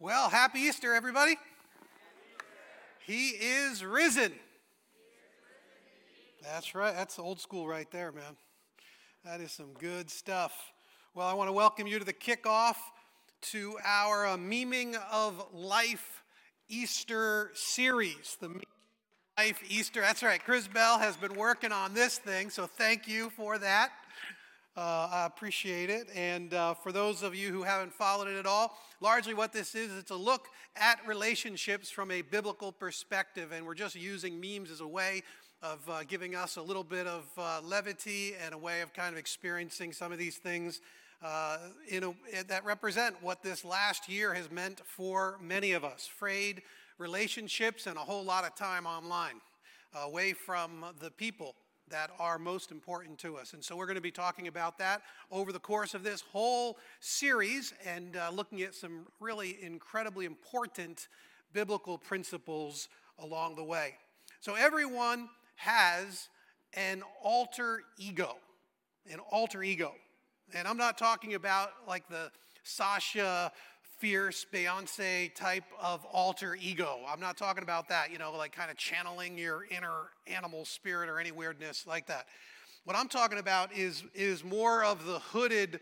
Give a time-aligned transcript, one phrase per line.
[0.00, 1.36] Well, happy Easter, everybody.
[3.04, 4.30] He is risen.
[6.40, 6.94] That's right.
[6.94, 8.36] That's old school right there, man.
[9.24, 10.52] That is some good stuff.
[11.16, 12.76] Well, I want to welcome you to the kickoff
[13.50, 14.36] to our uh,
[15.10, 16.22] of Life
[16.68, 18.36] Easter series.
[18.40, 18.60] The
[19.36, 20.00] Life Easter.
[20.00, 20.40] That's right.
[20.44, 23.90] Chris Bell has been working on this thing, so thank you for that.
[24.78, 26.06] Uh, I appreciate it.
[26.14, 29.74] And uh, for those of you who haven't followed it at all, largely what this
[29.74, 30.46] is, it's a look
[30.76, 33.50] at relationships from a biblical perspective.
[33.50, 35.24] And we're just using memes as a way
[35.62, 39.12] of uh, giving us a little bit of uh, levity and a way of kind
[39.12, 40.80] of experiencing some of these things
[41.24, 41.58] uh,
[41.88, 46.62] in a, that represent what this last year has meant for many of us frayed
[46.98, 49.40] relationships and a whole lot of time online,
[50.04, 51.56] away from the people
[51.90, 53.52] that are most important to us.
[53.52, 56.78] And so we're going to be talking about that over the course of this whole
[57.00, 61.08] series and uh, looking at some really incredibly important
[61.52, 63.94] biblical principles along the way.
[64.40, 66.28] So everyone has
[66.74, 68.36] an alter ego,
[69.10, 69.92] an alter ego.
[70.54, 72.30] And I'm not talking about like the
[72.62, 73.52] Sasha
[73.98, 77.00] fierce Beyonce type of alter ego.
[77.08, 81.08] I'm not talking about that, you know, like kind of channeling your inner animal spirit
[81.08, 82.26] or any weirdness like that.
[82.84, 85.80] What I'm talking about is, is more of the hooded,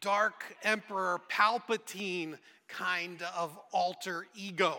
[0.00, 4.78] dark emperor Palpatine kind of alter ego.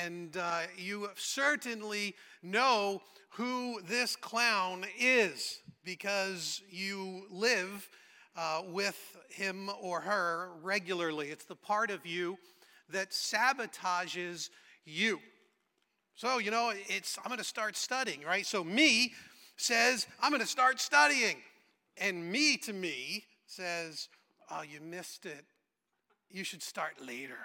[0.00, 7.88] And uh, you certainly know who this clown is because you live
[8.38, 11.30] uh, with him or her regularly.
[11.30, 12.38] It's the part of you
[12.90, 14.48] that sabotages
[14.84, 15.18] you.
[16.14, 18.46] So, you know, it's I'm going to start studying, right?
[18.46, 19.12] So me
[19.56, 21.38] says, I'm going to start studying.
[21.96, 24.08] And me to me says,
[24.50, 25.44] Oh, you missed it.
[26.30, 27.38] You should start later.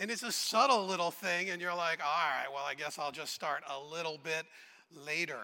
[0.00, 3.10] And it's a subtle little thing, and you're like, all right, well, I guess I'll
[3.10, 4.44] just start a little bit
[4.92, 5.40] later.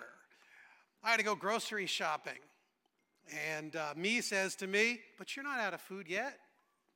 [1.02, 2.38] I had to go grocery shopping.
[3.32, 6.38] And uh, me says to me, But you're not out of food yet.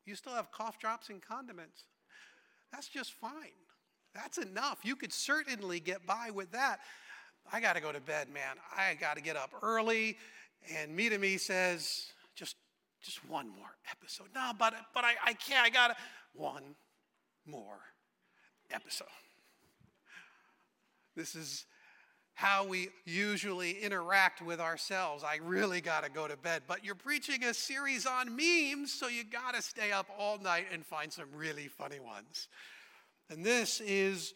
[0.05, 1.84] You still have cough drops and condiments.
[2.72, 3.33] That's just fine.
[4.15, 4.78] That's enough.
[4.83, 6.81] You could certainly get by with that.
[7.53, 8.56] I got to go to bed, man.
[8.77, 10.17] I got to get up early.
[10.75, 12.56] And me to me says, just,
[13.03, 14.28] just one more episode.
[14.34, 15.65] No, but, but I, I can't.
[15.65, 15.97] I got to.
[16.34, 16.75] One
[17.47, 17.78] more
[18.71, 19.06] episode.
[21.17, 21.65] This is
[22.38, 25.25] how we usually interact with ourselves.
[25.25, 26.62] I really got to go to bed.
[26.69, 30.66] But you're preaching a series on memes, so you got to stay up all night
[30.72, 32.47] and find some really funny ones.
[33.28, 34.34] And this is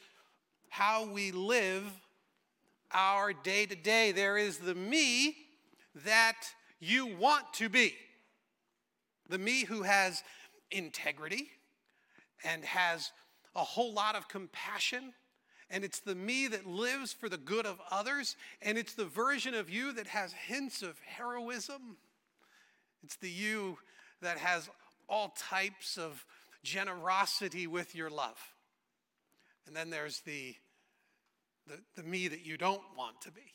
[0.68, 1.84] how we live
[2.90, 4.10] our day to day.
[4.10, 5.36] There is the me
[6.04, 6.38] that
[6.80, 7.94] you want to be,
[9.28, 10.24] the me who has
[10.72, 11.50] integrity
[12.42, 13.12] and has
[13.54, 15.12] a whole lot of compassion
[15.72, 19.54] and it's the me that lives for the good of others, and it's the version
[19.54, 21.96] of you that has hints of heroism.
[23.02, 23.78] It's the you
[24.20, 24.68] that has
[25.08, 26.24] all types of
[26.62, 28.38] generosity with your love.
[29.66, 30.54] And then there's the,
[31.66, 33.54] the, the me that you don't want to be.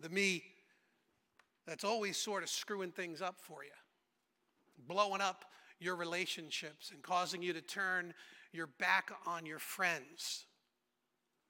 [0.00, 0.42] The me
[1.66, 3.70] that's always sort of screwing things up for you,
[4.86, 5.46] blowing up
[5.80, 8.12] your relationships and causing you to turn
[8.52, 10.46] your back on your friends.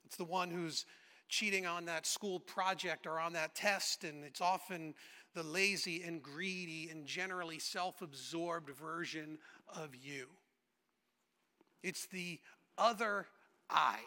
[0.04, 0.86] It's the one who's
[1.28, 4.94] cheating on that school project or on that test, and it's often
[5.34, 9.38] the lazy and greedy and generally self absorbed version
[9.74, 10.28] of you.
[11.82, 12.40] It's the
[12.76, 13.26] other
[13.70, 13.98] I.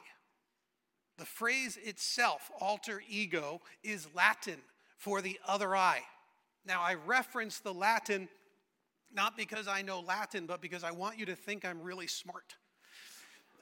[1.17, 4.59] The phrase itself, alter ego, is Latin
[4.97, 6.01] for the other I.
[6.65, 8.27] Now, I reference the Latin
[9.13, 12.55] not because I know Latin, but because I want you to think I'm really smart.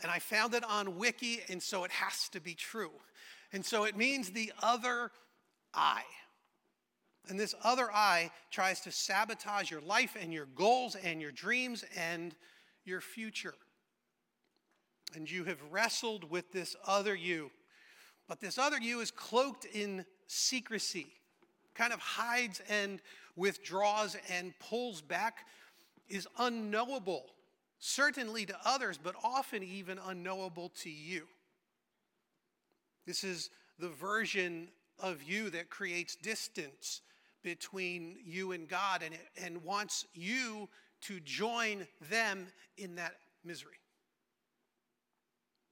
[0.01, 2.91] And I found it on Wiki, and so it has to be true.
[3.51, 5.11] And so it means the other
[5.73, 6.01] I.
[7.29, 11.85] And this other I tries to sabotage your life and your goals and your dreams
[11.95, 12.35] and
[12.83, 13.53] your future.
[15.15, 17.51] And you have wrestled with this other you.
[18.27, 21.07] But this other you is cloaked in secrecy,
[21.75, 22.99] kind of hides and
[23.35, 25.45] withdraws and pulls back,
[26.09, 27.25] is unknowable
[27.83, 31.27] certainly to others, but often even unknowable to you.
[33.05, 34.69] This is the version
[34.99, 37.01] of you that creates distance
[37.43, 40.69] between you and God and, and wants you
[41.01, 42.47] to join them
[42.77, 43.81] in that misery.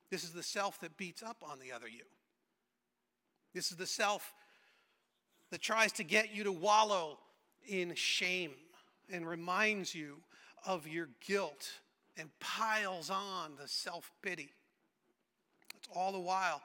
[0.09, 2.03] This is the self that beats up on the other you.
[3.53, 4.33] This is the self
[5.49, 7.19] that tries to get you to wallow
[7.65, 8.51] in shame
[9.09, 10.17] and reminds you
[10.65, 11.69] of your guilt
[12.17, 14.51] and piles on the self pity.
[15.77, 16.61] It's all the while.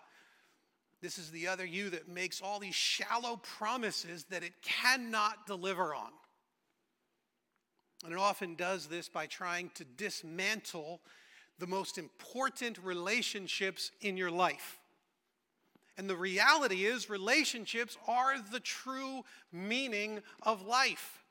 [1.03, 5.95] This is the other you that makes all these shallow promises that it cannot deliver
[5.95, 6.11] on.
[8.05, 11.01] And it often does this by trying to dismantle
[11.59, 14.79] the most important relationships in your life.
[15.99, 21.23] And the reality is, relationships are the true meaning of life.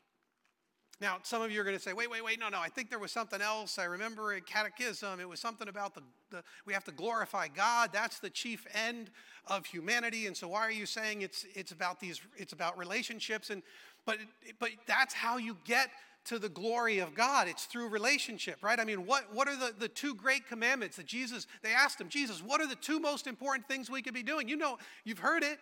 [1.02, 2.90] Now, some of you are going to say, wait, wait, wait, no, no, I think
[2.90, 3.78] there was something else.
[3.78, 7.90] I remember in catechism, it was something about the, the, we have to glorify God.
[7.92, 9.10] That's the chief end
[9.48, 10.26] of humanity.
[10.26, 13.50] And so why are you saying it's, it's about these, it's about relationships?
[13.50, 13.62] And,
[14.06, 14.20] but,
[14.60, 15.90] but that's how you get
[16.26, 17.48] to the glory of God.
[17.50, 18.80] It's through relationship, right?
[18.80, 22.08] I mean, what, what are the, the two great commandments that Jesus, they asked him,
[22.10, 24.48] Jesus, what are the two most important things we could be doing?
[24.48, 25.60] You know, you've heard it.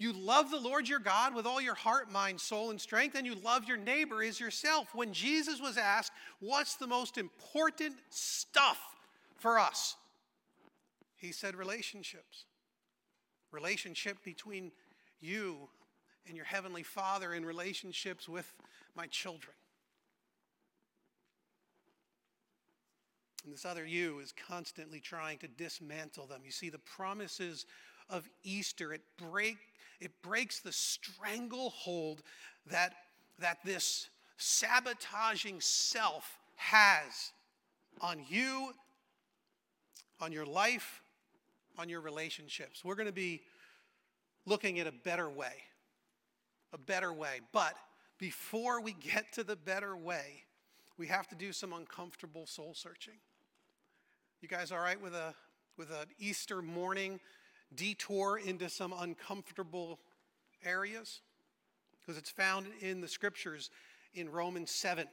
[0.00, 3.26] You love the Lord your God with all your heart, mind, soul, and strength, and
[3.26, 4.94] you love your neighbor as yourself.
[4.94, 6.10] When Jesus was asked,
[6.40, 8.78] What's the most important stuff
[9.36, 9.96] for us?
[11.16, 12.46] He said, Relationships.
[13.52, 14.72] Relationship between
[15.20, 15.68] you
[16.26, 18.50] and your Heavenly Father, in relationships with
[18.96, 19.54] my children.
[23.44, 26.40] And this other you is constantly trying to dismantle them.
[26.42, 27.66] You see, the promises
[28.08, 29.58] of Easter, it break,
[30.00, 32.22] it breaks the stranglehold
[32.70, 32.94] that,
[33.38, 37.32] that this sabotaging self has
[38.00, 38.72] on you,
[40.20, 41.02] on your life,
[41.78, 42.84] on your relationships.
[42.84, 43.42] We're going to be
[44.46, 45.54] looking at a better way.
[46.72, 47.40] A better way.
[47.52, 47.74] But
[48.18, 50.44] before we get to the better way,
[50.96, 53.14] we have to do some uncomfortable soul searching.
[54.40, 55.34] You guys all right with a
[55.76, 57.20] with an Easter morning
[57.74, 59.98] detour into some uncomfortable
[60.64, 61.20] areas
[62.00, 63.70] because it's found in the scriptures
[64.14, 65.06] in Romans 7.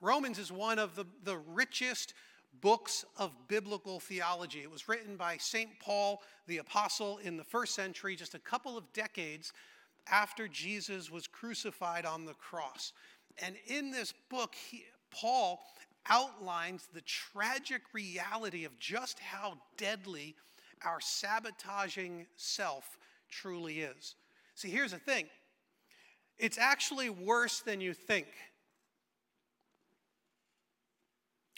[0.00, 2.14] Romans is one of the, the richest
[2.60, 4.60] books of biblical theology.
[4.60, 5.68] It was written by St.
[5.80, 9.52] Paul the Apostle in the first century, just a couple of decades
[10.10, 12.92] after Jesus was crucified on the cross.
[13.42, 15.60] And in this book, he, Paul
[16.08, 20.34] outlines the tragic reality of just how deadly
[20.84, 22.98] our sabotaging self
[23.28, 24.14] truly is.
[24.54, 25.26] See, here's the thing
[26.38, 28.26] it's actually worse than you think.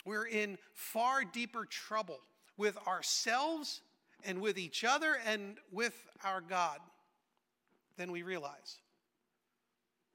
[0.05, 2.19] We're in far deeper trouble
[2.57, 3.81] with ourselves
[4.25, 6.79] and with each other and with our God
[7.97, 8.79] than we realize.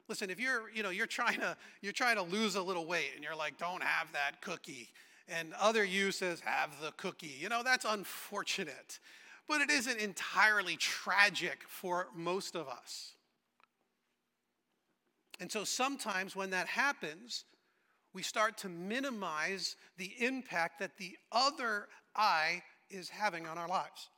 [0.08, 3.10] Listen, if you're, you know, you're trying to you're trying to lose a little weight
[3.14, 4.90] and you're like, don't have that cookie
[5.28, 7.36] and other says, have the cookie.
[7.38, 8.98] You know, that's unfortunate,
[9.46, 13.12] but it isn't entirely tragic for most of us.
[15.40, 17.44] And so sometimes when that happens,
[18.12, 24.08] we start to minimize the impact that the other I is having on our lives.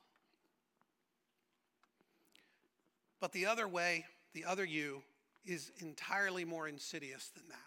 [3.20, 5.02] But the other way, the other you,
[5.44, 7.58] is entirely more insidious than that.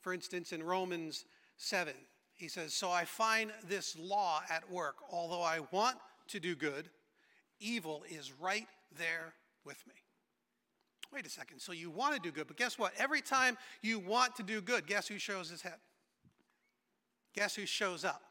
[0.00, 1.26] For instance, in Romans
[1.58, 1.92] 7,
[2.40, 4.96] he says, So I find this law at work.
[5.12, 5.98] Although I want
[6.28, 6.88] to do good,
[7.60, 8.66] evil is right
[8.98, 9.34] there
[9.66, 9.92] with me.
[11.12, 11.60] Wait a second.
[11.60, 12.94] So you want to do good, but guess what?
[12.96, 15.76] Every time you want to do good, guess who shows his head?
[17.34, 18.22] Guess who shows up?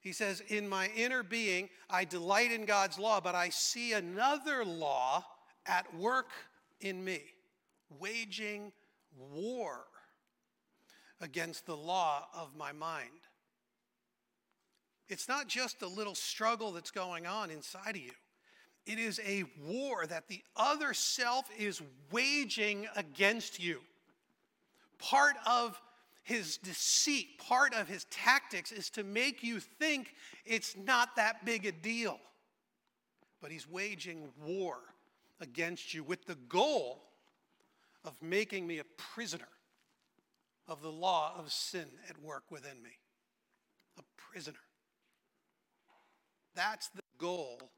[0.00, 4.64] He says, In my inner being, I delight in God's law, but I see another
[4.64, 5.24] law
[5.66, 6.30] at work
[6.80, 7.20] in me,
[7.98, 8.70] waging
[9.18, 9.86] war
[11.20, 13.10] against the law of my mind.
[15.08, 18.12] It's not just a little struggle that's going on inside of you.
[18.86, 23.80] It is a war that the other self is waging against you.
[24.98, 25.80] Part of
[26.22, 31.66] his deceit, part of his tactics is to make you think it's not that big
[31.66, 32.18] a deal.
[33.40, 34.76] But he's waging war
[35.40, 37.02] against you with the goal
[38.04, 39.48] of making me a prisoner
[40.70, 42.98] of the law of sin at work within me.
[43.98, 44.56] A prisoner.
[46.54, 47.72] That's the goal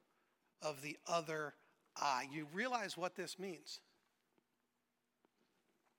[0.60, 1.54] of the other
[1.96, 2.26] I.
[2.30, 3.80] You realize what this means.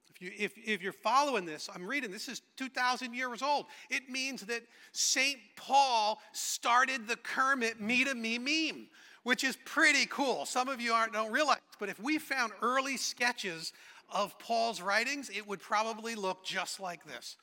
[0.10, 3.66] If, you, if, if you're following this, I'm reading, this is 2,000 years old.
[3.90, 5.40] It means that St.
[5.58, 8.88] Paul started the Kermit me to me meme,
[9.24, 10.46] which is pretty cool.
[10.46, 13.74] Some of you aren't, don't realize, but if we found early sketches
[14.12, 17.38] of Paul's writings, it would probably look just like this.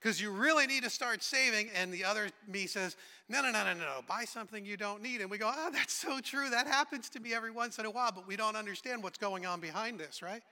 [0.00, 2.96] Because you really need to start saving, and the other me says,
[3.28, 5.20] No, no, no, no, no, buy something you don't need.
[5.20, 6.48] And we go, Oh, that's so true.
[6.48, 9.44] That happens to me every once in a while, but we don't understand what's going
[9.44, 10.42] on behind this, right?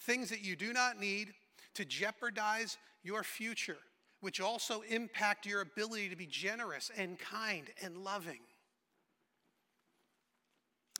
[0.00, 1.32] Things that you do not need
[1.74, 3.78] to jeopardize your future.
[4.20, 8.40] which also impact your ability to be generous and kind and loving.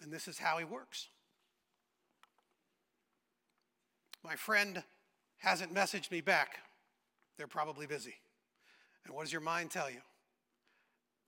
[0.02, 1.08] And this is how he works.
[4.24, 4.82] My friend
[5.38, 6.58] hasn't messaged me back.
[7.36, 8.14] They're probably busy.
[9.04, 10.00] And what does your mind tell you?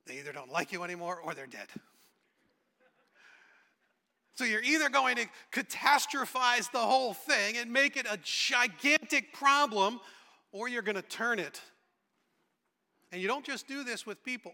[0.07, 1.69] They either don't like you anymore or they're dead.
[4.35, 9.99] So you're either going to catastrophize the whole thing and make it a gigantic problem,
[10.53, 11.61] or you're going to turn it.
[13.12, 14.53] And you don't just do this with people.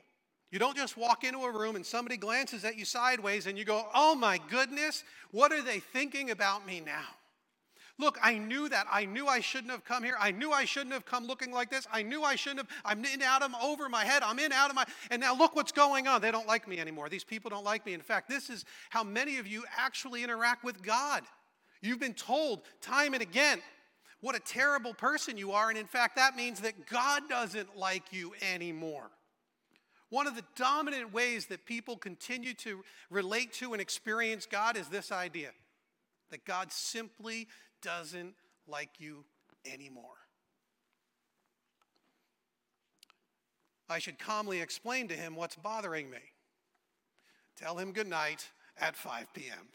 [0.51, 3.65] You don't just walk into a room and somebody glances at you sideways and you
[3.65, 7.07] go, oh my goodness, what are they thinking about me now?
[7.99, 8.87] Look, I knew that.
[8.91, 10.17] I knew I shouldn't have come here.
[10.19, 11.87] I knew I shouldn't have come looking like this.
[11.93, 12.69] I knew I shouldn't have.
[12.85, 14.23] I'm in, of over my head.
[14.23, 14.85] I'm in, my.
[15.11, 16.21] And now look what's going on.
[16.21, 17.09] They don't like me anymore.
[17.09, 17.93] These people don't like me.
[17.93, 21.23] In fact, this is how many of you actually interact with God.
[21.83, 23.61] You've been told time and again
[24.21, 25.69] what a terrible person you are.
[25.69, 29.11] And in fact, that means that God doesn't like you anymore.
[30.09, 34.89] One of the dominant ways that people continue to relate to and experience God is
[34.89, 35.51] this idea
[36.31, 37.49] that God simply
[37.83, 38.35] doesn't
[38.67, 39.25] like you
[39.71, 40.05] anymore.
[43.89, 46.19] I should calmly explain to him what's bothering me.
[47.59, 48.49] Tell him good night
[48.79, 49.69] at 5 p.m.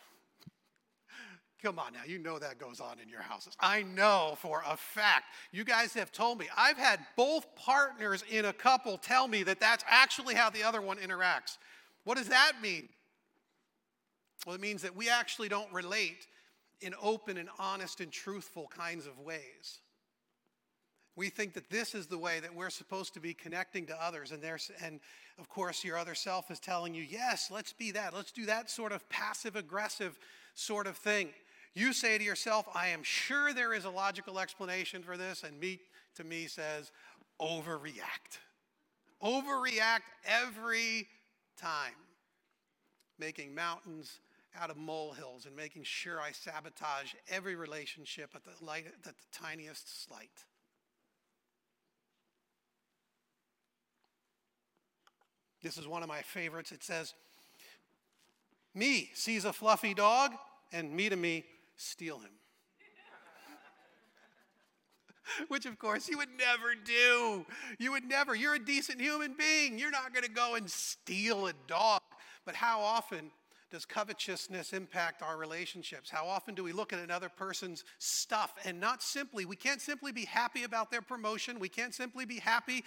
[1.62, 3.56] Come on now, you know that goes on in your houses.
[3.60, 5.26] I know for a fact.
[5.52, 6.48] You guys have told me.
[6.58, 10.82] I've had both partners in a couple tell me that that's actually how the other
[10.82, 11.58] one interacts.
[12.04, 12.90] What does that mean?
[14.46, 16.26] Well, it means that we actually don't relate
[16.82, 19.80] in open and honest and truthful kinds of ways.
[21.16, 24.32] We think that this is the way that we're supposed to be connecting to others.
[24.32, 25.00] And, there's, and
[25.40, 28.14] of course, your other self is telling you, yes, let's be that.
[28.14, 30.20] Let's do that sort of passive aggressive
[30.54, 31.30] sort of thing.
[31.74, 35.44] You say to yourself, I am sure there is a logical explanation for this.
[35.44, 35.80] And me,
[36.16, 36.92] to me, says,
[37.42, 38.38] overreact.
[39.24, 41.08] Overreact every
[41.60, 41.94] time,
[43.18, 44.20] making mountains
[44.60, 49.14] out of molehills and making sure I sabotage every relationship at the, light, at the
[49.32, 50.32] tiniest slight.
[55.62, 56.72] This is one of my favorites.
[56.72, 57.14] It says,
[58.74, 60.32] Me sees a fluffy dog,
[60.72, 61.46] and me to me,
[61.76, 62.32] steal him.
[65.48, 67.46] Which, of course, you would never do.
[67.80, 68.36] You would never.
[68.36, 69.80] You're a decent human being.
[69.80, 72.02] You're not going to go and steal a dog.
[72.46, 73.32] But how often
[73.70, 76.10] does covetousness impact our relationships?
[76.10, 80.14] How often do we look at another person's stuff and not simply, we can't simply
[80.14, 81.60] be happy about their promotion.
[81.60, 82.86] We can't simply be happy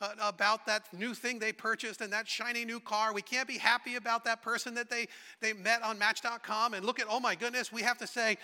[0.00, 3.12] uh, about that new thing they purchased and that shiny new car.
[3.12, 5.06] We can't be happy about that person that they,
[5.40, 8.38] they met on Match.com and look at, oh my goodness, we have to say,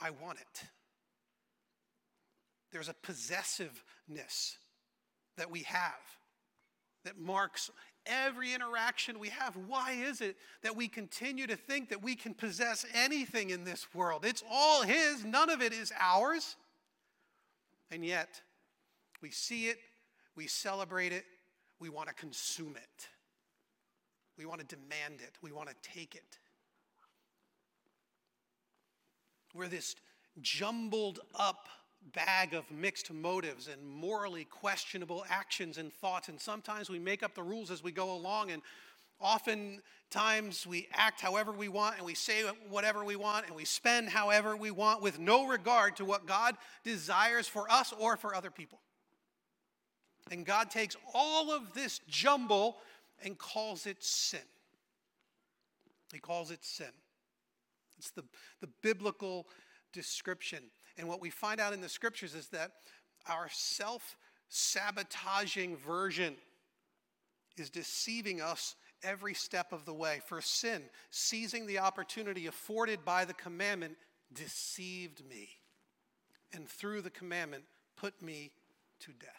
[0.00, 0.62] I want it.
[2.72, 4.58] There's a possessiveness
[5.36, 5.92] that we have
[7.04, 7.70] that marks
[8.06, 9.56] every interaction we have.
[9.66, 13.86] Why is it that we continue to think that we can possess anything in this
[13.94, 14.24] world?
[14.24, 16.56] It's all His, none of it is ours.
[17.90, 18.40] And yet,
[19.20, 19.78] we see it,
[20.36, 21.24] we celebrate it,
[21.80, 23.08] we want to consume it,
[24.36, 26.38] we want to demand it, we want to take it.
[29.54, 29.94] We're this
[30.40, 31.68] jumbled up
[32.12, 36.28] bag of mixed motives and morally questionable actions and thoughts.
[36.28, 38.62] And sometimes we make up the rules as we go along, and
[39.20, 44.08] oftentimes we act however we want, and we say whatever we want, and we spend
[44.08, 48.50] however we want with no regard to what God desires for us or for other
[48.50, 48.80] people.
[50.30, 52.78] And God takes all of this jumble
[53.22, 54.40] and calls it sin.
[56.12, 56.92] He calls it sin.
[57.98, 58.24] It's the,
[58.60, 59.46] the biblical
[59.92, 60.64] description.
[60.96, 62.72] And what we find out in the scriptures is that
[63.28, 64.16] our self
[64.48, 66.36] sabotaging version
[67.56, 70.20] is deceiving us every step of the way.
[70.26, 73.96] For sin, seizing the opportunity afforded by the commandment,
[74.32, 75.48] deceived me.
[76.52, 77.64] And through the commandment,
[77.96, 78.52] put me
[79.00, 79.30] to death.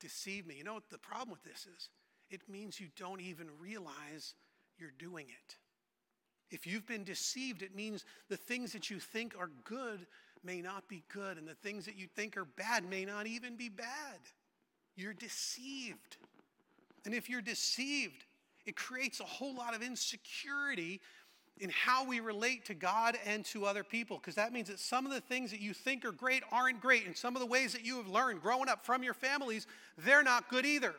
[0.00, 0.56] Deceived me.
[0.56, 1.88] You know what the problem with this is?
[2.30, 4.34] It means you don't even realize
[4.78, 5.56] you're doing it.
[6.52, 10.06] If you've been deceived, it means the things that you think are good
[10.44, 13.56] may not be good, and the things that you think are bad may not even
[13.56, 14.18] be bad.
[14.94, 16.18] You're deceived.
[17.04, 18.24] And if you're deceived,
[18.66, 21.00] it creates a whole lot of insecurity
[21.58, 25.06] in how we relate to God and to other people, because that means that some
[25.06, 27.72] of the things that you think are great aren't great, and some of the ways
[27.72, 29.66] that you have learned growing up from your families,
[29.98, 30.94] they're not good either.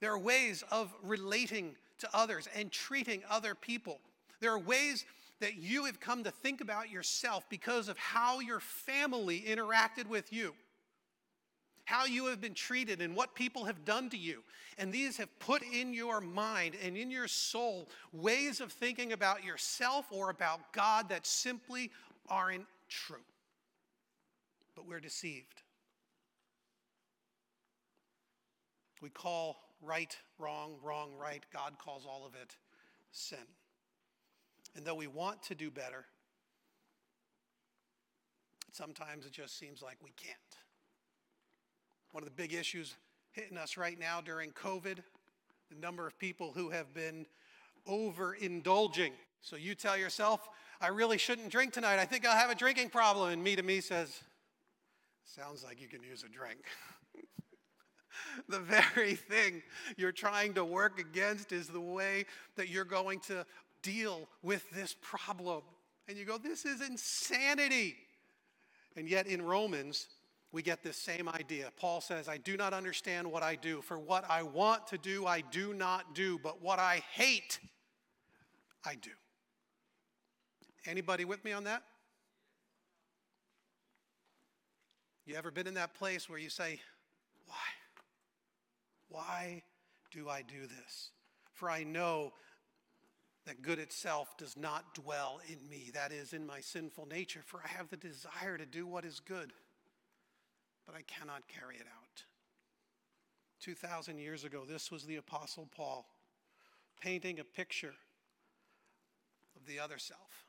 [0.00, 4.00] There are ways of relating to others and treating other people.
[4.40, 5.04] There are ways
[5.40, 10.32] that you have come to think about yourself because of how your family interacted with
[10.32, 10.54] you,
[11.84, 14.42] how you have been treated, and what people have done to you.
[14.78, 19.44] And these have put in your mind and in your soul ways of thinking about
[19.44, 21.90] yourself or about God that simply
[22.28, 23.16] aren't true.
[24.74, 25.62] But we're deceived.
[29.00, 31.44] We call right, wrong, wrong, right.
[31.52, 32.56] God calls all of it
[33.10, 33.38] sin.
[34.76, 36.04] And though we want to do better,
[38.72, 40.36] sometimes it just seems like we can't.
[42.12, 42.94] One of the big issues
[43.32, 44.98] hitting us right now during COVID,
[45.70, 47.26] the number of people who have been
[47.88, 49.12] overindulging.
[49.42, 50.48] So you tell yourself,
[50.80, 51.98] I really shouldn't drink tonight.
[51.98, 53.30] I think I'll have a drinking problem.
[53.30, 54.22] And me to me says,
[55.24, 56.60] Sounds like you can use a drink.
[58.48, 59.62] the very thing
[59.96, 62.24] you're trying to work against is the way
[62.56, 63.44] that you're going to
[63.82, 65.62] deal with this problem.
[66.08, 67.96] And you go, this is insanity.
[68.96, 70.08] And yet in Romans,
[70.50, 71.70] we get this same idea.
[71.76, 73.82] Paul says, I do not understand what I do.
[73.82, 76.38] For what I want to do, I do not do.
[76.42, 77.58] But what I hate,
[78.84, 79.10] I do.
[80.86, 81.82] Anybody with me on that?
[85.26, 86.80] You ever been in that place where you say,
[87.46, 87.56] Why?
[89.08, 89.62] Why
[90.10, 91.10] do I do this?
[91.52, 92.32] For I know
[93.46, 97.62] that good itself does not dwell in me, that is, in my sinful nature, for
[97.64, 99.52] I have the desire to do what is good,
[100.86, 102.24] but I cannot carry it out.
[103.60, 106.06] 2,000 years ago, this was the Apostle Paul
[107.00, 107.94] painting a picture
[109.56, 110.44] of the other self.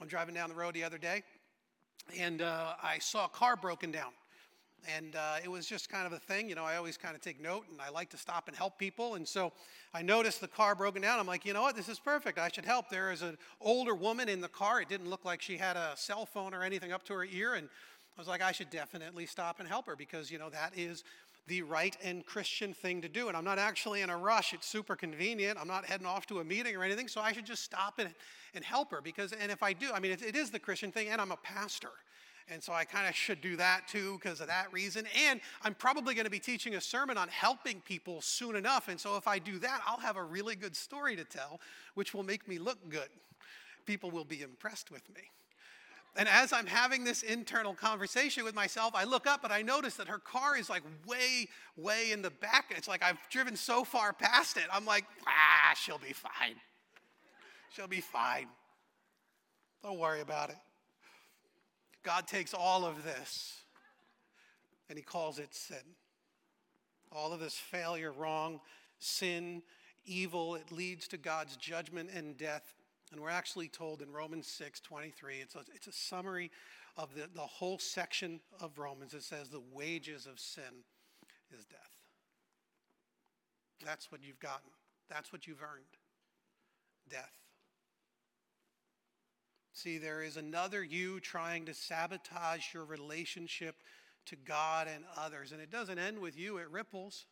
[0.00, 1.22] I'm driving down the road the other day,
[2.18, 4.12] and uh, I saw a car broken down.
[4.96, 6.48] And uh, it was just kind of a thing.
[6.48, 8.78] You know, I always kind of take note and I like to stop and help
[8.78, 9.14] people.
[9.14, 9.52] And so
[9.92, 11.18] I noticed the car broken down.
[11.18, 11.76] I'm like, you know what?
[11.76, 12.38] This is perfect.
[12.38, 12.88] I should help.
[12.88, 14.80] There is an older woman in the car.
[14.80, 17.54] It didn't look like she had a cell phone or anything up to her ear.
[17.54, 17.68] And
[18.16, 21.04] I was like, I should definitely stop and help her because, you know, that is
[21.46, 23.28] the right and Christian thing to do.
[23.28, 24.54] And I'm not actually in a rush.
[24.54, 25.58] It's super convenient.
[25.60, 27.08] I'm not heading off to a meeting or anything.
[27.08, 28.14] So I should just stop and,
[28.54, 30.92] and help her because, and if I do, I mean, it, it is the Christian
[30.92, 31.90] thing, and I'm a pastor.
[32.50, 35.06] And so I kind of should do that too because of that reason.
[35.28, 38.88] And I'm probably going to be teaching a sermon on helping people soon enough.
[38.88, 41.60] And so if I do that, I'll have a really good story to tell,
[41.94, 43.08] which will make me look good.
[43.86, 45.22] People will be impressed with me.
[46.16, 49.94] And as I'm having this internal conversation with myself, I look up and I notice
[49.94, 52.74] that her car is like way, way in the back.
[52.76, 54.64] It's like I've driven so far past it.
[54.72, 56.56] I'm like, ah, she'll be fine.
[57.72, 58.48] She'll be fine.
[59.84, 60.56] Don't worry about it.
[62.02, 63.60] God takes all of this
[64.88, 65.96] and he calls it sin.
[67.12, 68.60] All of this failure, wrong,
[68.98, 69.62] sin,
[70.04, 72.74] evil, it leads to God's judgment and death.
[73.12, 76.50] And we're actually told in Romans 6 23, it's a, it's a summary
[76.96, 79.14] of the, the whole section of Romans.
[79.14, 80.84] It says, The wages of sin
[81.56, 81.78] is death.
[83.84, 84.70] That's what you've gotten,
[85.08, 85.84] that's what you've earned
[87.08, 87.39] death.
[89.82, 93.76] See, there is another you trying to sabotage your relationship
[94.26, 95.52] to God and others.
[95.52, 97.24] And it doesn't end with you, it ripples.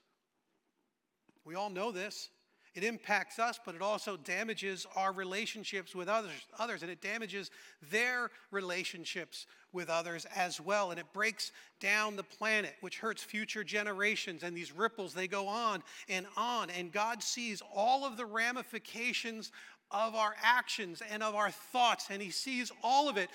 [1.45, 2.31] We all know this.
[2.75, 7.51] It impacts us, but it also damages our relationships with others, others, and it damages
[7.91, 10.91] their relationships with others as well.
[10.91, 14.43] And it breaks down the planet, which hurts future generations.
[14.43, 16.71] And these ripples, they go on and on.
[16.71, 19.51] And God sees all of the ramifications
[19.91, 23.31] of our actions and of our thoughts, and he sees all of it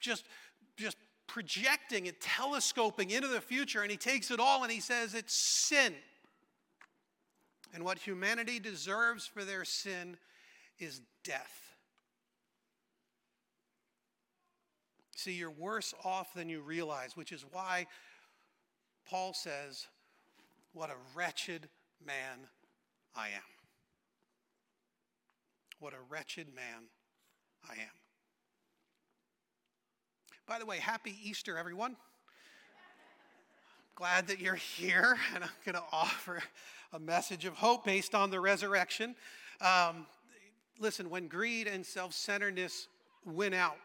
[0.00, 0.24] just,
[0.76, 5.14] just projecting and telescoping into the future, and he takes it all and he says
[5.14, 5.94] it's sin.
[7.74, 10.16] And what humanity deserves for their sin
[10.78, 11.76] is death.
[15.14, 17.86] See, you're worse off than you realize, which is why
[19.08, 19.86] Paul says,
[20.72, 21.68] What a wretched
[22.04, 22.46] man
[23.16, 23.57] I am.
[25.80, 26.88] What a wretched man
[27.68, 27.98] I am.
[30.44, 31.96] By the way, happy Easter, everyone.
[33.94, 36.42] Glad that you're here, and I'm going to offer
[36.92, 39.14] a message of hope based on the resurrection.
[39.60, 40.06] Um,
[40.80, 42.88] listen, when greed and self centeredness
[43.24, 43.76] win out,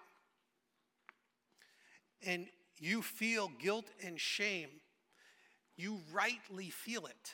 [2.26, 2.48] and
[2.80, 4.70] you feel guilt and shame,
[5.76, 7.34] you rightly feel it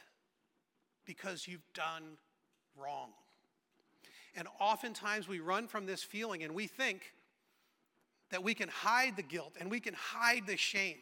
[1.06, 2.18] because you've done
[2.76, 3.12] wrong.
[4.36, 7.14] And oftentimes we run from this feeling and we think
[8.32, 10.98] that we can hide the guilt and we can hide the shame.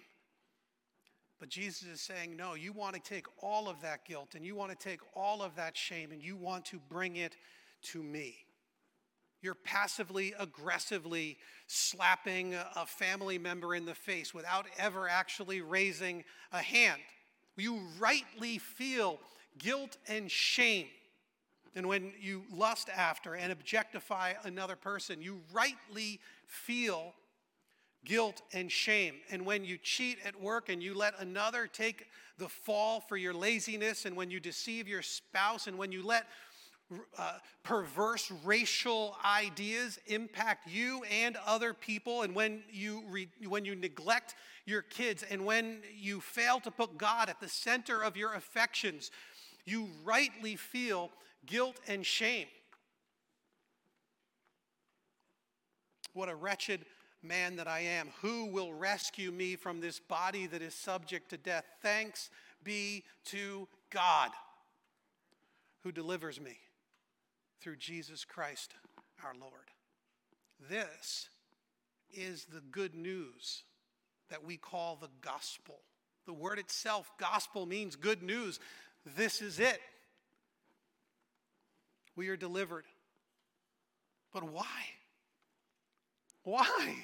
[1.40, 4.56] But Jesus is saying, no, you want to take all of that guilt and you
[4.56, 7.36] want to take all of that shame and you want to bring it
[7.84, 8.38] to me.
[9.42, 11.38] You're passively, aggressively
[11.68, 17.02] slapping a family member in the face without ever actually raising a hand.
[17.56, 19.20] You rightly feel
[19.60, 20.88] guilt and shame.
[21.78, 27.14] And when you lust after and objectify another person, you rightly feel
[28.04, 29.18] guilt and shame.
[29.30, 32.08] And when you cheat at work and you let another take
[32.40, 36.26] the fall for your laziness, and when you deceive your spouse, and when you let
[37.20, 43.76] uh, perverse racial ideas impact you and other people, and when you, re- when you
[43.76, 44.34] neglect
[44.66, 49.12] your kids, and when you fail to put God at the center of your affections,
[49.64, 51.12] you rightly feel
[51.48, 52.48] guilt and shame.
[56.14, 56.86] What a wretched
[57.24, 58.10] man that I am.
[58.22, 61.66] Who will rescue me from this body that is subject to death?
[61.82, 62.30] Thanks
[62.64, 64.32] be to God
[65.84, 66.58] who delivers me
[67.62, 68.74] through Jesus Christ
[69.24, 69.52] our Lord.
[70.70, 71.30] This
[72.12, 73.64] is the good news
[74.30, 75.80] that we call the gospel.
[76.26, 78.60] The word itself, gospel, means good news.
[79.16, 79.80] This is it.
[82.18, 82.84] We are delivered.
[84.34, 84.66] But why?
[86.44, 86.96] Why?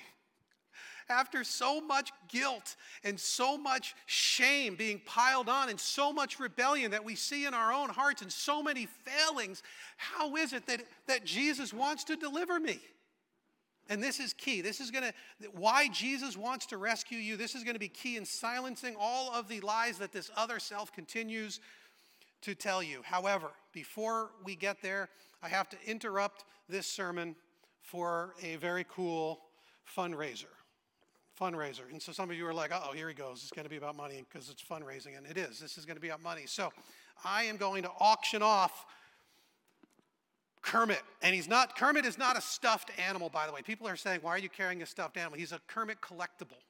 [1.08, 6.91] After so much guilt and so much shame being piled on and so much rebellion
[6.91, 9.62] that we see in our own hearts and so many failings,
[9.97, 12.80] how is it that, that Jesus wants to deliver me?
[13.89, 14.62] And this is key.
[14.62, 17.89] This is going to, why Jesus wants to rescue you, this is going to be
[17.89, 21.60] key in silencing all of the lies that this other self continues
[22.43, 23.01] to tell you.
[23.03, 25.10] However, before we get there,
[25.41, 27.36] I have to interrupt this sermon
[27.82, 29.41] for a very cool
[29.97, 30.45] fundraiser.
[31.39, 31.91] Fundraiser.
[31.91, 33.41] And so some of you are like, oh, here he goes.
[33.41, 35.17] It's going to be about money because it's fundraising.
[35.17, 35.60] And it is.
[35.60, 36.43] This is going to be about money.
[36.45, 36.71] So
[37.25, 38.86] I am going to auction off
[40.62, 41.01] Kermit.
[41.21, 43.62] And he's not, Kermit is not a stuffed animal, by the way.
[43.62, 45.38] People are saying, why are you carrying a stuffed animal?
[45.38, 46.62] He's a Kermit collectible.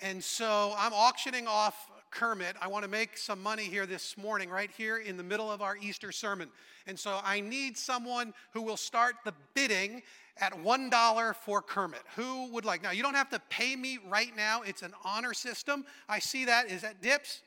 [0.00, 2.54] And so I'm auctioning off Kermit.
[2.62, 5.60] I want to make some money here this morning, right here in the middle of
[5.60, 6.48] our Easter sermon.
[6.86, 10.00] And so I need someone who will start the bidding
[10.38, 12.02] at $1 for Kermit.
[12.14, 12.82] Who would like?
[12.82, 15.84] Now, you don't have to pay me right now, it's an honor system.
[16.08, 16.70] I see that.
[16.70, 17.42] Is that Dips?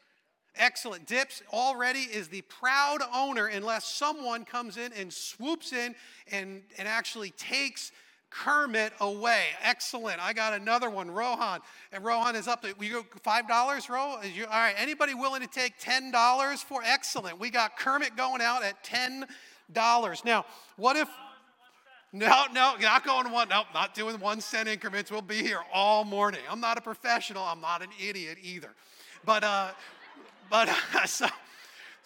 [0.55, 1.07] Excellent.
[1.07, 5.95] Dips already is the proud owner unless someone comes in and swoops in
[6.31, 7.91] and, and actually takes
[8.29, 9.45] Kermit away.
[9.61, 10.23] Excellent.
[10.23, 11.59] I got another one, Rohan.
[11.91, 14.17] And Rohan is up to we go five dollars, Ro?
[14.21, 14.75] You, all right.
[14.77, 17.39] Anybody willing to take ten dollars for excellent?
[17.39, 19.25] We got Kermit going out at ten
[19.71, 20.23] dollars.
[20.25, 21.09] Now, what if
[22.13, 23.49] no, no, not going one.
[23.49, 25.11] Nope, not doing one cent increments.
[25.11, 26.39] We'll be here all morning.
[26.49, 27.43] I'm not a professional.
[27.43, 28.69] I'm not an idiot either.
[29.25, 29.71] But, uh,
[30.49, 31.27] but uh, so,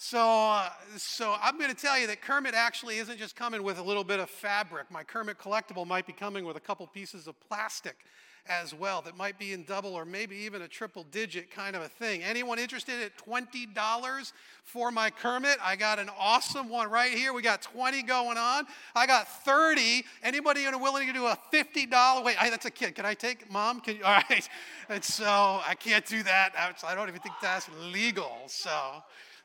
[0.03, 3.77] so, uh, so I'm going to tell you that Kermit actually isn't just coming with
[3.77, 4.89] a little bit of fabric.
[4.89, 7.97] My Kermit collectible might be coming with a couple pieces of plastic
[8.47, 11.83] as well that might be in double or maybe even a triple digit kind of
[11.83, 12.23] a thing.
[12.23, 14.33] Anyone interested at $20
[14.63, 15.59] for my Kermit?
[15.61, 17.31] I got an awesome one right here.
[17.31, 18.65] We got 20 going on.
[18.95, 20.03] I got 30.
[20.23, 22.23] Anybody willing to do a $50?
[22.23, 22.95] Wait, that's a kid.
[22.95, 23.79] Can I take mom?
[23.81, 24.03] Can you?
[24.05, 24.49] All right.
[24.89, 26.53] And so I can't do that.
[26.57, 28.41] I don't even think that's legal.
[28.47, 28.71] So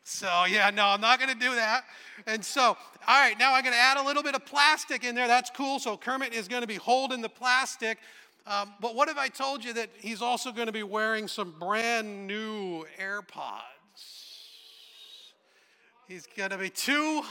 [0.08, 1.82] so, yeah, no, I'm not going to do that.
[2.28, 2.76] And so, all
[3.08, 5.26] right, now I'm going to add a little bit of plastic in there.
[5.26, 5.80] That's cool.
[5.80, 7.98] So, Kermit is going to be holding the plastic.
[8.46, 11.56] Um, but what if I told you that he's also going to be wearing some
[11.58, 13.62] brand new AirPods?
[16.06, 17.24] He's going to be $200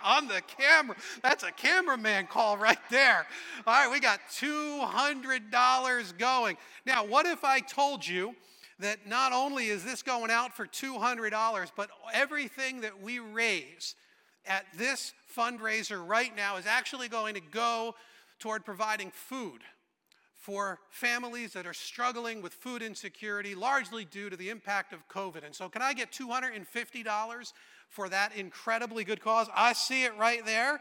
[0.02, 0.96] on the camera.
[1.22, 3.26] That's a cameraman call right there.
[3.66, 6.56] All right, we got $200 going.
[6.86, 8.34] Now, what if I told you
[8.80, 13.94] that not only is this going out for $200, but everything that we raise
[14.46, 17.94] at this fundraiser right now is actually going to go
[18.38, 19.60] toward providing food
[20.34, 25.44] for families that are struggling with food insecurity, largely due to the impact of COVID.
[25.44, 27.52] And so, can I get $250
[27.90, 29.48] for that incredibly good cause?
[29.54, 30.80] I see it right there.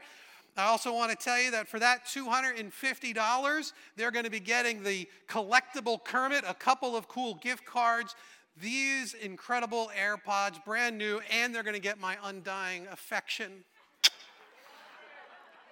[0.59, 4.83] I also want to tell you that for that $250, they're going to be getting
[4.83, 8.15] the collectible Kermit, a couple of cool gift cards,
[8.61, 13.63] these incredible AirPods, brand new, and they're going to get my undying affection.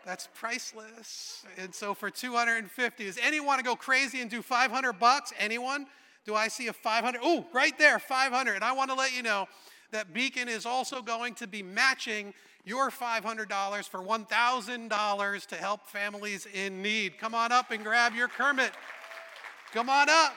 [0.06, 1.44] That's priceless.
[1.58, 5.34] And so for 250, does anyone want to go crazy and do 500 bucks?
[5.38, 5.86] Anyone?
[6.26, 7.20] Do I see a 500?
[7.22, 8.56] Oh, right there, 500.
[8.56, 9.48] And I want to let you know
[9.92, 12.34] that Beacon is also going to be matching
[12.68, 17.18] your $500 for $1,000 to help families in need.
[17.18, 18.72] Come on up and grab your Kermit.
[19.74, 20.34] Come on up.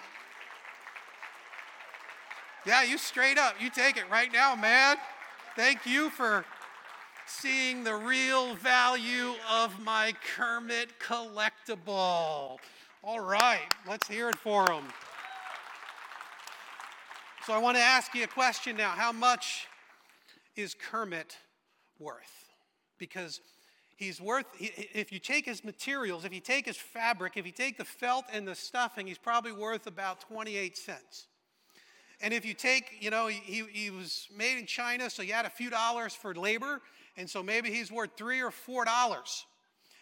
[2.65, 3.55] Yeah, you straight up.
[3.61, 4.97] You take it right now, man.
[5.57, 6.45] Thank you for
[7.27, 12.59] seeing the real value of my Kermit collectible.
[13.03, 14.85] All right, let's hear it for him.
[17.45, 18.91] So I want to ask you a question now.
[18.91, 19.67] How much
[20.55, 21.39] is Kermit
[22.01, 22.49] worth?
[22.99, 23.41] Because
[23.97, 27.77] he's worth, if you take his materials, if you take his fabric, if you take
[27.79, 31.27] the felt and the stuffing, he's probably worth about 28 cents.
[32.23, 35.47] And if you take, you know, he, he was made in China, so you had
[35.47, 36.83] a few dollars for labor,
[37.17, 39.47] and so maybe he's worth three or four dollars.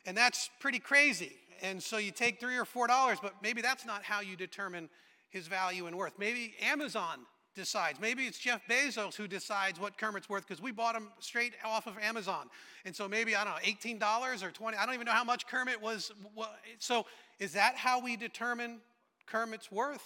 [0.06, 1.32] And that's pretty crazy.
[1.62, 4.88] And so you take three or four dollars, but maybe that's not how you determine
[5.30, 6.18] his value and worth.
[6.18, 7.20] Maybe Amazon
[7.58, 8.00] decides.
[8.00, 11.86] Maybe it's Jeff Bezos who decides what Kermit's worth because we bought him straight off
[11.86, 12.48] of Amazon.
[12.86, 15.46] And so maybe, I don't know, $18 or 20 I don't even know how much
[15.46, 16.12] Kermit was.
[16.78, 17.04] So
[17.38, 18.78] is that how we determine
[19.26, 20.04] Kermit's worth?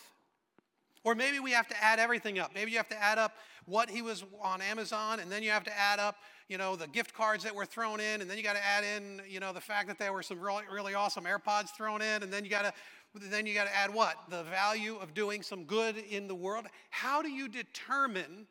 [1.05, 2.53] Or maybe we have to add everything up.
[2.55, 3.37] Maybe you have to add up
[3.67, 6.17] what he was on Amazon, and then you have to add up,
[6.49, 8.85] you know, the gift cards that were thrown in, and then you got to add
[8.85, 12.23] in, you know, the fact that there were some really, really awesome AirPods thrown in,
[12.23, 12.73] and then you got to
[13.15, 14.17] then you got to add what?
[14.31, 16.67] The value of doing some good in the world.
[16.91, 18.47] How do you determine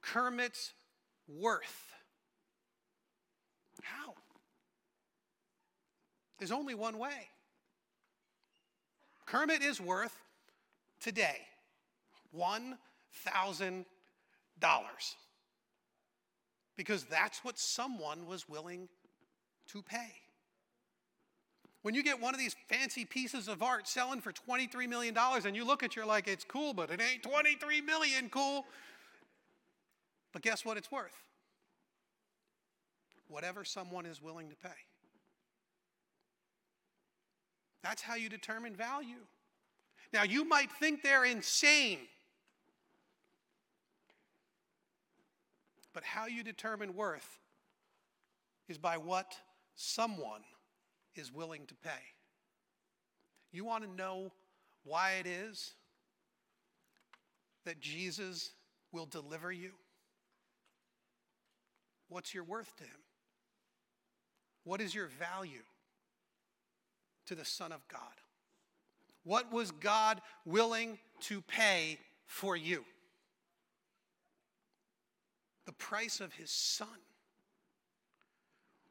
[0.00, 0.72] Kermit's
[1.28, 1.92] worth?
[3.82, 4.14] How?
[6.38, 7.28] There's only one way.
[9.26, 10.16] Kermit is worth
[11.00, 11.36] today
[12.34, 13.84] $1,000
[16.76, 18.88] because that's what someone was willing
[19.66, 20.14] to pay.
[21.88, 25.56] When you get one of these fancy pieces of art selling for $23 million and
[25.56, 28.66] you look at it, you're like, it's cool, but it ain't 23 million cool.
[30.34, 31.22] But guess what it's worth?
[33.28, 34.68] Whatever someone is willing to pay.
[37.82, 39.24] That's how you determine value.
[40.12, 42.00] Now, you might think they're insane,
[45.94, 47.38] but how you determine worth
[48.68, 49.38] is by what
[49.74, 50.42] someone
[51.18, 51.90] is willing to pay.
[53.52, 54.32] You want to know
[54.84, 55.74] why it is
[57.64, 58.52] that Jesus
[58.92, 59.72] will deliver you?
[62.08, 63.00] What's your worth to him?
[64.64, 65.64] What is your value
[67.26, 68.00] to the Son of God?
[69.24, 72.84] What was God willing to pay for you?
[75.66, 76.88] The price of his Son.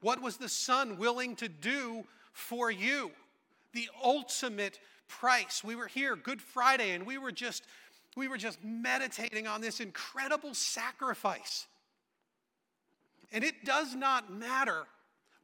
[0.02, 2.06] What was the Son willing to do
[2.38, 3.12] for you?
[3.74, 5.64] The ultimate price.
[5.64, 7.64] We were here Good Friday and we were just
[8.16, 11.68] we were just meditating on this incredible sacrifice.
[13.32, 14.86] And it does not matter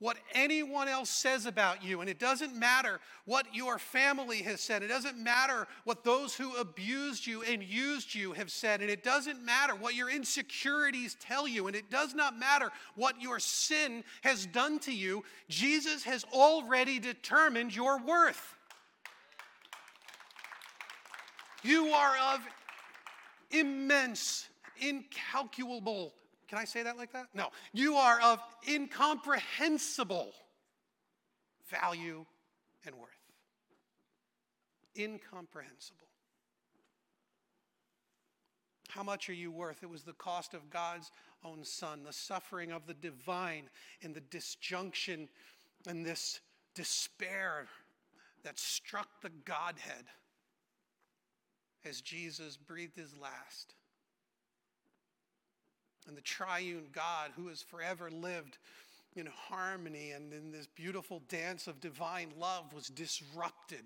[0.04, 2.02] what anyone else says about you.
[2.02, 4.84] And it doesn't matter what your family has said.
[4.84, 8.82] It doesn't matter what those who abused you and used you have said.
[8.82, 11.68] And it doesn't matter what your insecurities tell you.
[11.68, 15.24] And it does not matter what your sin has done to you.
[15.48, 18.58] Jesus has already determined your worth.
[21.64, 22.42] You are of
[23.52, 24.50] immense,
[24.82, 26.14] incalculable
[26.54, 27.30] can I say that like that?
[27.34, 27.48] No.
[27.72, 28.40] You are of
[28.70, 30.34] incomprehensible
[31.68, 32.28] value
[32.86, 33.10] and worth.
[34.96, 36.06] Incomprehensible.
[38.88, 39.82] How much are you worth?
[39.82, 41.10] It was the cost of God's
[41.44, 43.64] own Son, the suffering of the divine
[44.02, 45.30] in the disjunction
[45.88, 46.40] and this
[46.76, 47.66] despair
[48.44, 50.06] that struck the Godhead
[51.84, 53.74] as Jesus breathed his last
[56.08, 58.58] and the triune God who has forever lived
[59.16, 63.84] in harmony and in this beautiful dance of divine love was disrupted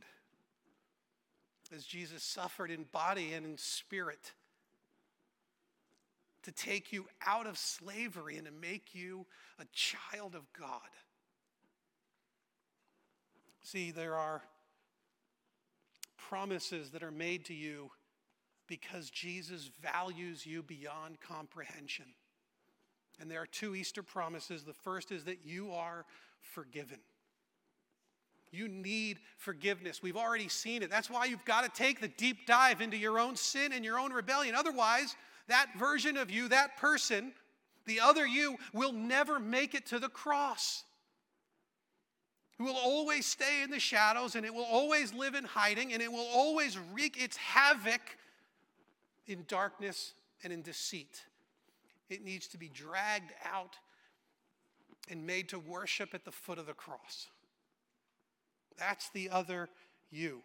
[1.75, 4.31] as Jesus suffered in body and in spirit
[6.43, 9.25] to take you out of slavery and to make you
[9.59, 10.79] a child of God.
[13.63, 14.43] See, there are
[16.17, 17.91] promises that are made to you
[18.67, 22.05] because Jesus values you beyond comprehension.
[23.19, 24.63] And there are two Easter promises.
[24.63, 26.05] The first is that you are
[26.41, 26.99] forgiven.
[28.51, 30.01] You need forgiveness.
[30.01, 30.89] We've already seen it.
[30.89, 33.99] That's why you've got to take the deep dive into your own sin and your
[33.99, 34.55] own rebellion.
[34.55, 35.15] Otherwise,
[35.47, 37.33] that version of you, that person,
[37.85, 40.83] the other you, will never make it to the cross.
[42.59, 46.01] It will always stay in the shadows and it will always live in hiding and
[46.01, 48.01] it will always wreak its havoc
[49.27, 50.13] in darkness
[50.43, 51.23] and in deceit.
[52.09, 53.75] It needs to be dragged out
[55.09, 57.27] and made to worship at the foot of the cross.
[58.77, 59.69] That's the other
[60.11, 60.41] you.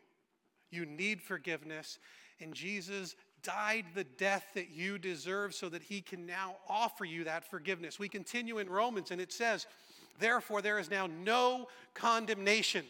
[0.71, 1.99] You need forgiveness,
[2.41, 7.25] and Jesus died the death that you deserve so that he can now offer you
[7.25, 7.99] that forgiveness.
[7.99, 9.67] We continue in Romans and it says,
[10.19, 12.85] Therefore, there is now no condemnation.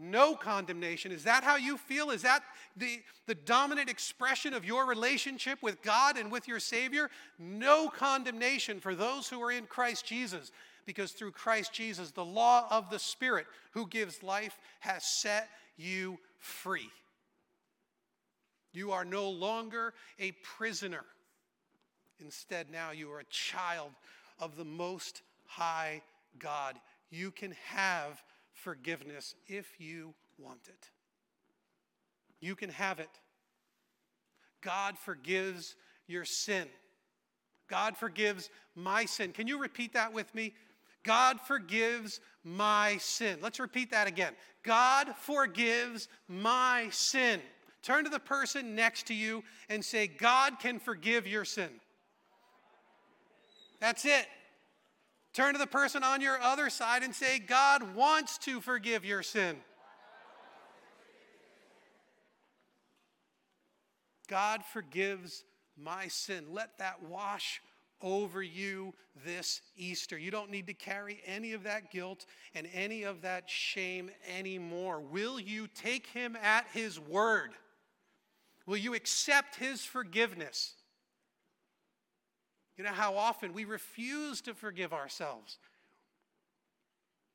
[0.00, 1.10] No condemnation.
[1.10, 2.10] Is that how you feel?
[2.10, 2.44] Is that
[2.76, 7.10] the, the dominant expression of your relationship with God and with your Savior?
[7.38, 10.52] No condemnation for those who are in Christ Jesus,
[10.86, 16.18] because through Christ Jesus, the law of the Spirit who gives life has set you
[16.38, 16.90] free.
[18.72, 21.04] You are no longer a prisoner.
[22.20, 23.90] Instead, now you are a child
[24.38, 26.02] of the Most High
[26.38, 26.76] God.
[27.10, 28.22] You can have
[28.58, 30.90] forgiveness if you want it.
[32.40, 33.10] You can have it.
[34.60, 36.66] God forgives your sin.
[37.68, 39.32] God forgives my sin.
[39.32, 40.54] Can you repeat that with me?
[41.04, 43.38] God forgives my sin.
[43.40, 44.32] Let's repeat that again.
[44.62, 47.40] God forgives my sin.
[47.82, 51.70] Turn to the person next to you and say, God can forgive your sin.
[53.80, 54.26] That's it.
[55.38, 59.22] Turn to the person on your other side and say, God wants to forgive your
[59.22, 59.54] sin.
[64.26, 65.44] God forgives
[65.80, 66.46] my sin.
[66.50, 67.60] Let that wash
[68.02, 70.18] over you this Easter.
[70.18, 74.98] You don't need to carry any of that guilt and any of that shame anymore.
[74.98, 77.52] Will you take him at his word?
[78.66, 80.74] Will you accept his forgiveness?
[82.78, 85.58] You know how often we refuse to forgive ourselves.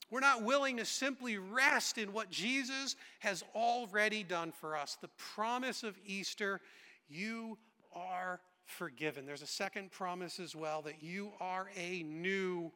[0.09, 4.97] We're not willing to simply rest in what Jesus has already done for us.
[5.01, 6.61] The promise of Easter,
[7.09, 7.57] you
[7.93, 9.25] are forgiven.
[9.25, 12.71] There's a second promise as well that you are a new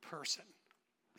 [0.00, 0.44] person.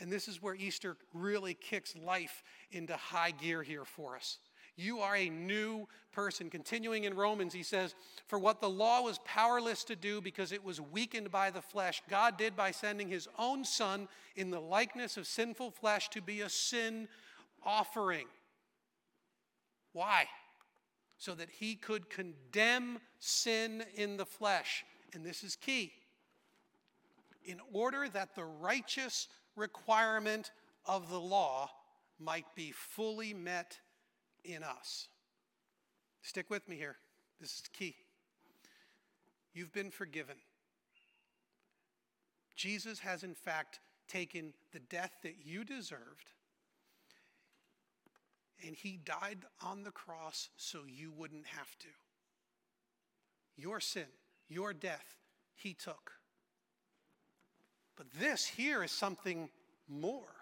[0.01, 4.39] And this is where Easter really kicks life into high gear here for us.
[4.75, 6.49] You are a new person.
[6.49, 7.93] Continuing in Romans, he says,
[8.27, 12.01] For what the law was powerless to do because it was weakened by the flesh,
[12.09, 16.41] God did by sending his own Son in the likeness of sinful flesh to be
[16.41, 17.07] a sin
[17.63, 18.27] offering.
[19.91, 20.25] Why?
[21.17, 24.83] So that he could condemn sin in the flesh.
[25.13, 25.93] And this is key.
[27.45, 30.51] In order that the righteous requirement
[30.85, 31.69] of the law
[32.19, 33.79] might be fully met
[34.43, 35.07] in us.
[36.21, 36.97] Stick with me here.
[37.39, 37.95] This is key.
[39.53, 40.35] You've been forgiven.
[42.55, 46.31] Jesus has, in fact, taken the death that you deserved,
[48.65, 51.87] and he died on the cross so you wouldn't have to.
[53.57, 54.07] Your sin,
[54.49, 55.17] your death,
[55.55, 56.11] he took.
[57.95, 59.49] But this here is something
[59.87, 60.33] more.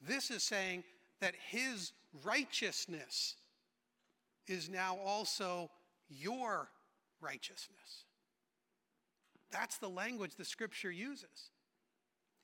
[0.00, 0.84] This is saying
[1.22, 1.92] that his
[2.24, 3.36] righteousness
[4.48, 5.70] is now also
[6.10, 6.68] your
[7.20, 8.06] righteousness.
[9.52, 11.50] That's the language the scripture uses.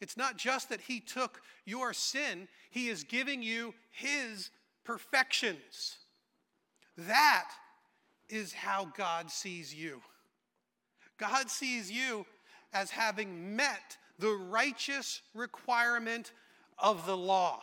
[0.01, 4.51] It's not just that he took your sin, he is giving you his
[4.85, 5.97] perfections.
[6.97, 7.51] That
[8.29, 10.01] is how God sees you.
[11.19, 12.27] God sees you
[12.73, 16.31] as having met the righteous requirement
[16.79, 17.61] of the law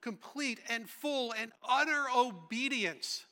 [0.00, 3.24] complete and full and utter obedience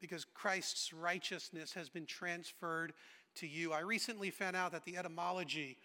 [0.00, 2.94] because Christ's righteousness has been transferred
[3.36, 3.72] to you.
[3.72, 5.76] I recently found out that the etymology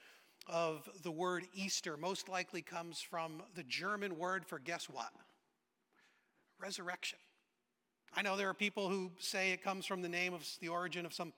[0.48, 5.12] of the word Easter most likely comes from the German word for guess what?
[6.60, 7.20] Resurrection.
[8.16, 11.06] I know there are people who say it comes from the name of the origin
[11.06, 11.34] of some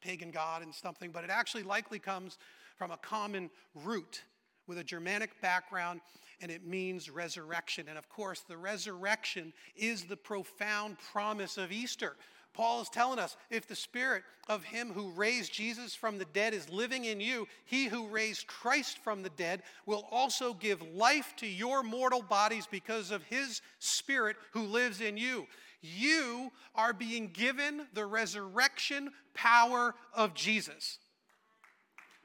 [0.00, 2.38] pagan god and something, but it actually likely comes
[2.76, 4.22] from a common root
[4.66, 6.00] with a Germanic background,
[6.40, 7.86] and it means resurrection.
[7.88, 12.16] And of course, the resurrection is the profound promise of Easter.
[12.54, 16.52] Paul is telling us if the spirit of him who raised Jesus from the dead
[16.52, 21.32] is living in you, he who raised Christ from the dead will also give life
[21.38, 25.46] to your mortal bodies because of his spirit who lives in you.
[25.80, 30.98] You are being given the resurrection power of Jesus.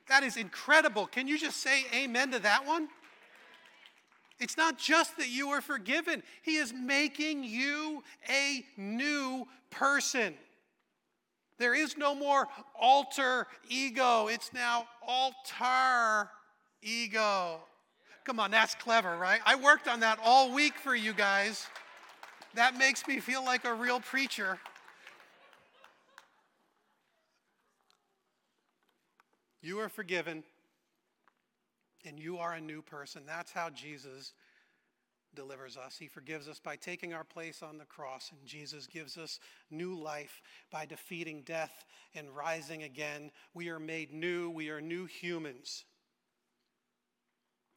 [0.09, 1.05] That is incredible.
[1.05, 2.87] Can you just say amen to that one?
[4.39, 10.35] It's not just that you are forgiven, He is making you a new person.
[11.57, 12.47] There is no more
[12.79, 16.29] alter ego, it's now altar
[16.83, 17.61] ego.
[18.25, 19.39] Come on, that's clever, right?
[19.45, 21.65] I worked on that all week for you guys.
[22.53, 24.59] That makes me feel like a real preacher.
[29.67, 30.45] You are forgiven
[32.05, 33.23] and you are a new person.
[33.27, 34.31] That's how Jesus
[35.35, 35.97] delivers us.
[35.99, 39.93] He forgives us by taking our place on the cross, and Jesus gives us new
[39.93, 40.41] life
[40.71, 41.83] by defeating death
[42.15, 43.29] and rising again.
[43.53, 45.83] We are made new, we are new humans.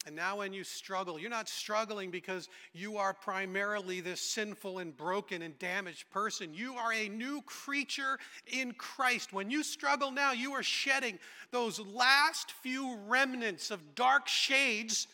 [0.06, 4.96] And now, when you struggle, you're not struggling because you are primarily this sinful and
[4.96, 6.54] broken and damaged person.
[6.54, 9.34] You are a new creature in Christ.
[9.34, 11.18] When you struggle now, you are shedding
[11.50, 15.06] those last few remnants of dark shades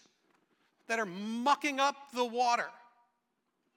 [0.87, 2.69] that are mucking up the water.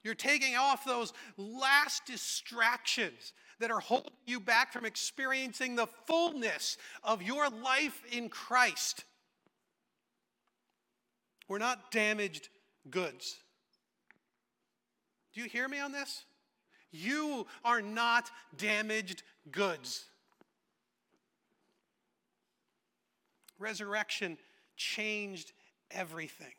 [0.03, 6.77] You're taking off those last distractions that are holding you back from experiencing the fullness
[7.03, 9.05] of your life in Christ.
[11.49, 12.47] We're not damaged
[12.89, 13.37] goods.
[15.33, 16.23] Do you hear me on this?
[16.91, 20.05] You are not damaged goods.
[23.57, 24.37] Resurrection
[24.77, 25.51] changed
[25.91, 26.53] everything.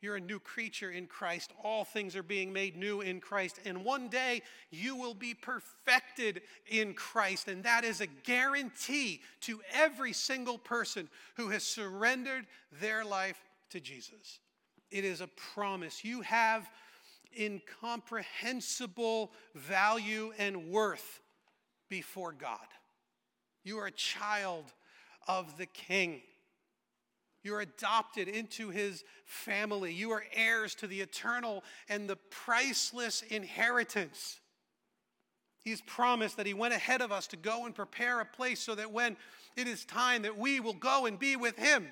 [0.00, 1.52] You're a new creature in Christ.
[1.62, 3.58] All things are being made new in Christ.
[3.64, 7.48] And one day you will be perfected in Christ.
[7.48, 12.46] And that is a guarantee to every single person who has surrendered
[12.80, 14.40] their life to Jesus.
[14.90, 16.04] It is a promise.
[16.04, 16.68] You have
[17.38, 21.20] incomprehensible value and worth
[21.88, 22.58] before God.
[23.64, 24.64] You are a child
[25.26, 26.22] of the King.
[27.42, 29.92] You're adopted into his family.
[29.92, 34.40] You are heirs to the eternal and the priceless inheritance.
[35.62, 38.74] He's promised that he went ahead of us to go and prepare a place so
[38.74, 39.16] that when
[39.56, 41.86] it is time that we will go and be with him.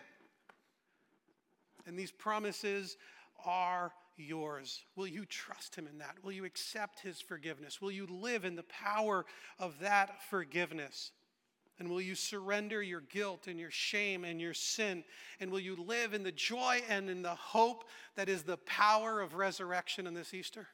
[1.87, 2.97] And these promises
[3.45, 4.83] are yours.
[4.97, 6.16] Will you trust him in that?
[6.22, 7.80] Will you accept his forgiveness?
[7.80, 9.24] Will you live in the power
[9.59, 11.12] of that forgiveness?
[11.78, 15.03] And will you surrender your guilt and your shame and your sin?
[15.41, 19.20] And will you live in the joy and in the hope that is the power
[19.20, 20.68] of resurrection in this Easter?